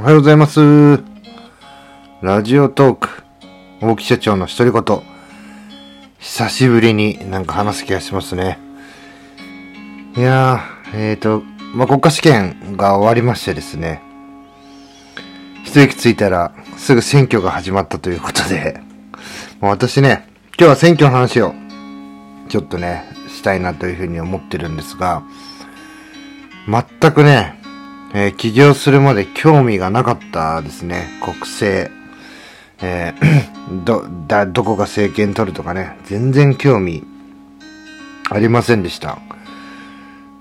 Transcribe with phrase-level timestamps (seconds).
[0.00, 1.02] おはようございます。
[2.22, 3.22] ラジオトーク、
[3.82, 5.02] 大木社長の独り言。
[6.18, 8.58] 久しぶりになんか話す気がしますね。
[10.16, 11.42] いやー、えっ、ー、と、
[11.74, 14.00] まあ、国家試験が終わりましてですね。
[15.66, 18.80] 一息ついたらすぐ選挙が始まったということで、
[19.60, 20.26] 私ね、
[20.58, 21.52] 今日は選挙の話を
[22.48, 25.22] ちょっとね、したいなというふうに思ってるんですが、
[26.66, 27.59] 全くね、
[28.12, 31.08] えー、起業するまで興味がなかったですね。
[31.22, 31.90] 国政。
[32.82, 37.04] えー、 ど、だ、どこが政権取るとかね、全然興味
[38.30, 39.18] ありませんでした。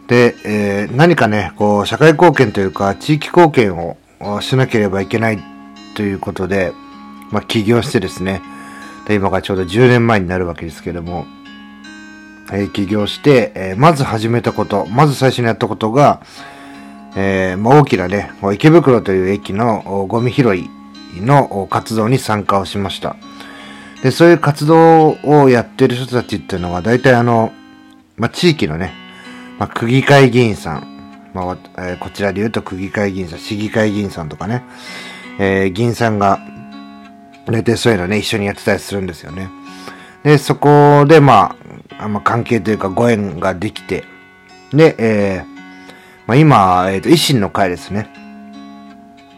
[0.07, 3.97] で、えー、何かね、こう、社会貢献というか、地域貢献を
[4.41, 5.39] しなければいけない
[5.95, 6.73] ということで、
[7.31, 8.41] まあ、起業してですね、
[9.05, 11.25] で今がちょうど10年前になるわけですけども、
[12.51, 16.21] えー、起業して、えー、まず始めたこと、まず最初にやったことが、
[17.21, 20.69] えー、まあ、大きなね、池袋という駅のゴミ拾い
[21.17, 23.17] の活動に参加をしました。
[24.01, 27.51] で、そういう活動をやってる人たちっていうのは、大体あの、
[28.15, 28.93] まあ、地域のね、
[29.59, 31.57] まあ、区議会議員さん、まあ、
[31.89, 34.63] えー、こちらで言うと区議会議員さん、市議会議員さんとかね、
[35.39, 36.39] えー、議員さんが、
[37.47, 39.49] 大体そういうのね、一緒にやってたりするんですよね。
[40.23, 41.57] で、そこで、ま
[41.97, 44.05] あ、ま、関係というかご縁ができて、
[44.71, 45.58] で、えー、
[46.29, 48.07] まあ、今、えっ、ー、と、維新の会ですね。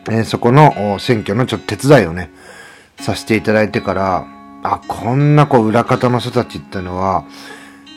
[0.10, 2.30] えー、そこの選挙のちょっと手伝いをね、
[3.00, 4.28] させていただいてから、
[4.62, 7.24] あ、こんなこう裏方の人たちってのは、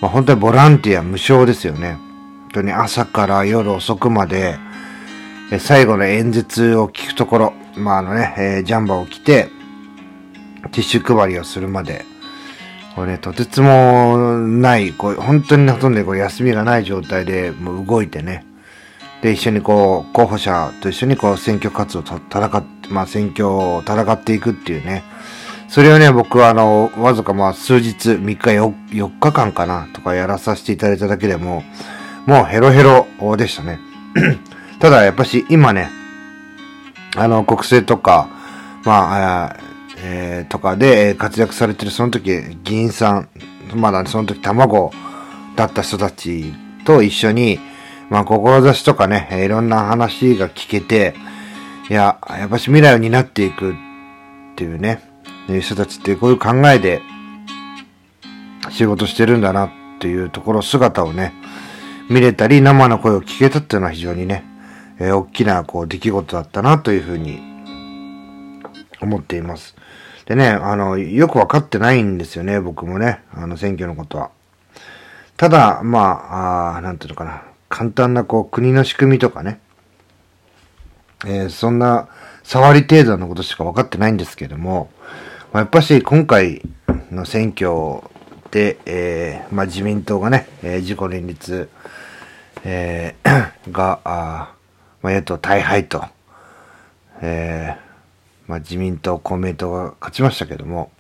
[0.01, 1.95] まあ、本当にボランティア無償ですよね。
[2.43, 4.59] 本当に朝から夜遅くまで、
[5.51, 9.49] え最後の演説を聞くところ、まああのね、えー、ジャンバーを着て、
[10.71, 12.05] ティッシュ配りをするまで、
[12.95, 18.47] これね、とてつもない、こう、本当にほとんどこう休みがない状態でもう動いてね、
[19.25, 25.03] で、一緒にこう、候補者と一緒にこう、選挙活動と戦って、まあ、選挙を戦っていくっていうね。
[25.67, 31.65] それをね、僕はあの、わずかまあ、数日、3日4、4日間かな、とかやらさせていただいただけでも、
[32.27, 33.07] もうヘロヘロ
[33.39, 33.79] でしたね。
[34.79, 35.89] ただ、やっぱし、今ね、
[37.17, 38.29] あの、国政とか、
[38.85, 39.57] まあ、
[40.05, 43.29] えー、とかで活躍されてるその時、議員さん、
[43.75, 44.93] まだ、ね、その時卵
[45.57, 46.53] だった人たち
[46.85, 47.59] と一緒に、
[48.11, 51.15] まあ、志とかね、いろんな話が聞けて、
[51.91, 53.75] いや、やっぱし未来を担っていくっ
[54.57, 55.03] ていうね、
[55.49, 57.03] いう人たちってこういう考えで
[58.71, 59.71] 仕事してるんだなっ
[60.01, 61.35] ていうところ、姿をね、
[62.11, 64.45] 見れたり、生の声を聞けたっていうのは非常にね、
[64.99, 67.41] えー、大きなこう出来事だったなというふうに
[69.01, 69.75] 思っています。
[70.27, 74.31] でね、あの、よくわかってないんですよね、僕もね、あの選挙のことは。
[75.37, 76.01] ただ、ま
[76.31, 77.43] あ、あなんていうのかな。
[77.69, 79.61] 簡単なこう国の仕組みとかね、
[81.27, 82.09] えー、そんな
[82.43, 84.91] 触り程度のことしか分かってないんですけども、
[85.53, 86.63] まあ、やっぱし今回
[87.11, 88.03] の選挙
[88.51, 91.69] で、えー、まあ、自民党がね、えー、自己連立、
[92.65, 94.55] えー、 が、あ
[95.03, 96.05] まあ、野党大敗と、
[97.21, 100.93] えー、まあ、自民党、公明党が勝ちましたけども、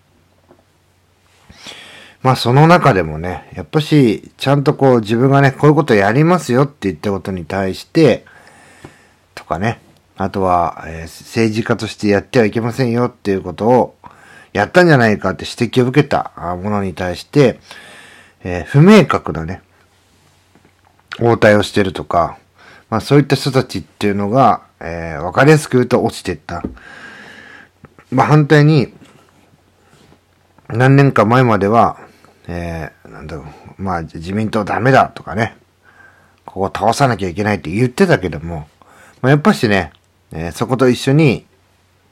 [2.25, 8.25] まあその中でもね、やっぱし、ちゃんとこう自分がね、こういうことやりますよって言ったことに対して、
[9.35, 9.83] とかね、
[10.17, 13.95] あとは、えー、政治家としてやってはいけませんよっていうことを、
[14.55, 16.33] やったんじゃないかって指摘を受けた
[16.63, 17.61] ものに対して、
[18.43, 19.61] えー、不明確なね、
[21.21, 22.39] 応対をしてるとか、
[22.89, 26.63] まあそういった人たちっていうのが、えー、わかりやすく言うと落ちていった。
[28.11, 28.95] まあ反対に、
[30.69, 31.99] 何年か前までは、
[32.47, 33.45] えー、なんだろ
[33.79, 35.57] う、まあ自民党ダメだとかね、
[36.45, 38.69] ここ倒さなきゃいけないって言ってたけども、
[39.23, 39.93] まあ、やっぱしね、
[40.33, 41.47] えー、そこと一緒に、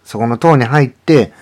[0.05, 1.33] そこの党に入って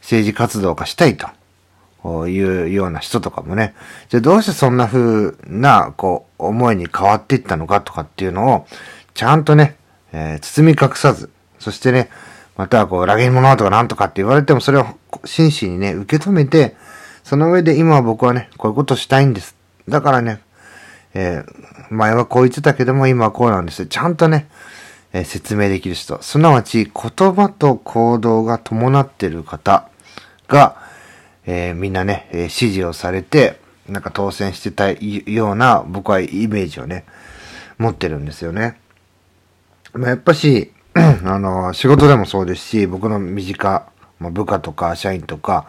[0.00, 3.74] 政治活動がしたいというような人とかもね、
[4.08, 8.66] じゃあどうしてそんな風な、こう、思いに変わっていったのかとかっていうのを、
[9.14, 9.76] ちゃんとね、
[10.12, 12.08] えー、包み隠さず、そしてね、
[12.56, 14.86] またはこう、裏切り者とかなんとかって言われても、それを
[15.24, 16.76] 真摯にね、受け止めて、
[17.26, 19.56] その上で今は僕はね、こういうことしたいんです。
[19.88, 20.38] だからね、
[21.12, 23.86] えー、前はこう言ってたけども今はこうなんです。
[23.86, 24.46] ちゃんとね、
[25.12, 26.22] えー、説明できる人。
[26.22, 26.92] すなわち言
[27.34, 29.88] 葉と行動が伴ってる方
[30.46, 30.76] が、
[31.46, 33.58] えー、みんなね、え支持をされて、
[33.88, 37.06] なんか当選してたような僕はイメージをね、
[37.78, 38.78] 持ってるんですよね。
[39.94, 43.90] まあ、やっぱし、 あの、仕事でもそうですし、僕の身近、
[44.20, 45.66] まあ、部下とか社員とか、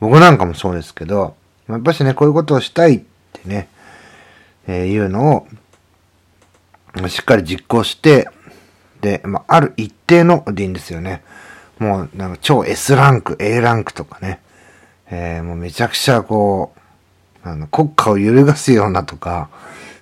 [0.00, 1.36] 僕なんかもそうですけど、
[1.68, 3.02] やっぱしね、こういうことをしたいっ
[3.32, 3.68] てね、
[4.66, 5.46] えー、いうの
[6.98, 8.28] を、しっかり実行して、
[9.00, 11.22] で、まあ、ある一定のでいいんですよね。
[11.78, 14.40] もう、なんか超 S ランク、A ランクとかね。
[15.10, 16.72] えー、もうめちゃくちゃこ
[17.44, 19.50] う、あの、国家を揺るがすようなとか、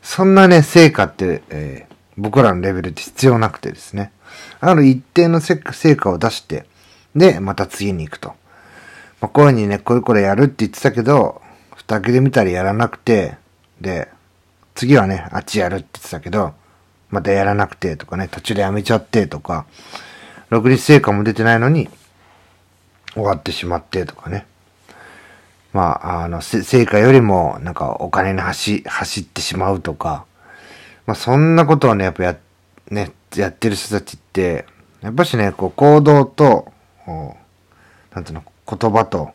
[0.02, 4.12] そんなね、成果って、えー、僕らのレベルって必要なくてですね。
[4.60, 5.56] ある一定の成
[5.96, 6.66] 果を出して、
[7.16, 8.34] で、また次に行くと。
[9.22, 11.40] まあ、こういうふうにね、これこれやるって言ってたけど、
[11.76, 13.36] 蓋開けてみたらやらなくて、
[13.80, 14.08] で、
[14.74, 16.54] 次はね、あっちやるって言ってたけど、
[17.08, 19.64] またやらなくてとかね、途中でやめちゃってとか、
[20.50, 21.88] ろくに成果も出てないのに、
[23.14, 24.44] 終わってしまってとかね。
[25.72, 30.24] まあ、あの、成果よりも、なんかお金に走、走ってしまうとか、
[31.06, 32.36] まあそんなことをね、やっぱや、
[32.90, 34.66] ね、やってる人たちって、
[35.00, 36.72] やっぱしね、こう行動と、
[37.06, 39.30] なんていうの、言葉と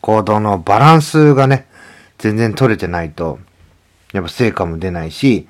[0.00, 1.66] 行動のバランスがね、
[2.18, 3.38] 全然取れてないと、
[4.12, 5.48] やっぱ成果も出ないし、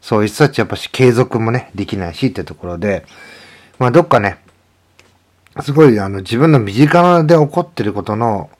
[0.00, 3.06] そういう人たちやっぱし継続もね、できないしってところで、
[3.78, 4.38] まあどっかね、
[5.60, 8.50] すごいあの自分の身近で起こってることの、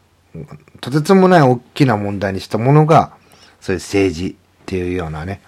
[0.80, 3.12] とてつもない大きな問題にしたものが、
[3.60, 4.34] そういう政治っ
[4.66, 5.40] ていうようなね、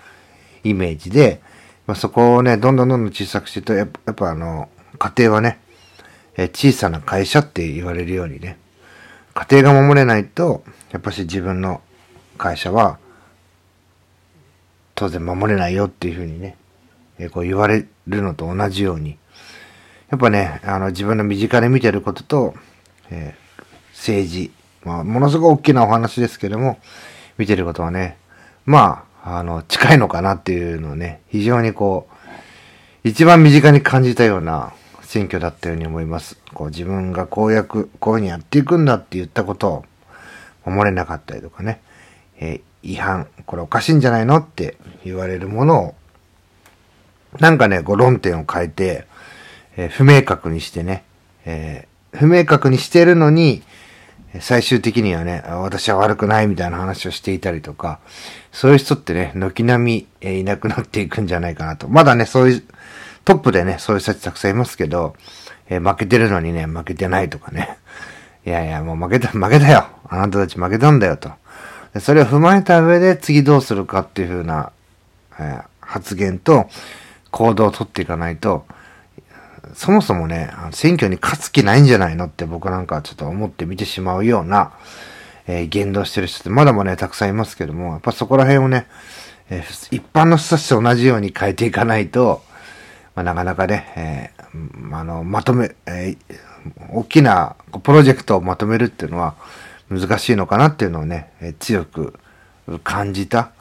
[0.65, 1.41] イメージで、
[1.87, 4.69] まあ、そこをね、どんどんどんどん小さくしてると、やっぱやっぱあの、
[4.99, 5.59] 家庭はね、
[6.37, 8.59] え小さな会社って言われるようにね、
[9.35, 11.83] 家庭が守れないと、やっぱし自分の
[12.39, 12.99] 会社は、
[14.95, 16.57] 当然守れないよっていうふうにね、
[17.19, 19.19] えこう言われるのと同じように、
[20.11, 22.55] やっぱね、あの自分の身近で見てることと、
[23.11, 24.53] えー、政治、
[24.85, 26.79] まあ、ものすごく大きなお話ですけども、
[27.37, 28.17] 見てることはね、
[28.65, 32.09] まあ、あの、近いのかなっていうのをね、非常にこ
[33.05, 34.73] う、一番身近に感じたような
[35.15, 36.37] 選挙だったように思います。
[36.53, 39.85] こう自分が公約、こういうふうにやっていくんだって言ったことを
[40.69, 41.81] 守れなかったりとかね、
[42.41, 45.95] えー、違反、これおかしいんじゃないのって言われるものを、
[47.39, 49.07] なんかね、こう論点を変えて、
[49.77, 51.05] えー、不明確にしてね、
[51.45, 53.63] えー、不明確にしてるのに、
[54.41, 58.01] 最終的にはね、私は悪くないみたいな話をしていたりとか、
[58.51, 61.87] そういう人ってね、軒並み、え、いなくなっていくんじゃないかなと。
[61.87, 62.65] まだね、そういう、
[63.25, 65.15] トップでね、そういう人たちたくさんいますけど、
[65.69, 67.79] えー、負けてるのにね、負けてないとかね。
[68.47, 69.87] いやいや、もう負けた、負けたよ。
[70.09, 71.31] あなたたち負けたんだよと。
[71.95, 74.73] でそれを踏まえた上で次どうするかっていう風な、
[75.39, 76.69] えー、発言と
[77.31, 78.67] 行動をとっていかないと、
[79.75, 84.73] そもそもね、選挙に勝つ気ないんじゃないのって僕なんかちょっと思って見てしまうような、
[85.47, 88.87] えー、言動してる人ってまだまだね、たくさんいますけども、やっぱそこら辺をね、
[89.51, 92.43] えー、一般の人たちと同じように変えていかないと、
[93.15, 96.37] まあ、なかなかね、えー、あの、まとめ、えー、
[96.93, 99.35] 大きなプロジェクトをまとめるっていうのは
[99.89, 102.15] 難しいのかなっていうのをね、えー、強く
[102.83, 103.53] 感じた、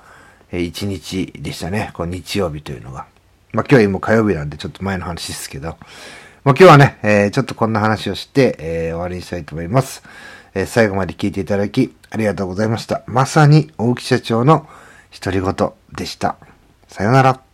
[0.51, 1.91] えー、一日でしたね。
[1.93, 3.05] こう日曜日というのが。
[3.51, 5.77] まあ、今日はもう火曜日なんでちょっと前の話ですけど。
[6.43, 10.03] まあ、今日はね、えー、ちょっとこんな話をして、えー、終わりにしたいと思います。
[10.55, 13.03] えー、最後まで聞いていただきありがとうございました。
[13.05, 14.67] まさに大木社長の
[15.21, 16.35] 独り言でした。
[16.87, 17.52] さよなら。